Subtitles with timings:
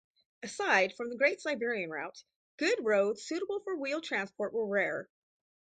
[0.41, 2.23] Aside from the Great Siberian Route,
[2.57, 5.07] good roads suitable for wheeled transport were rare.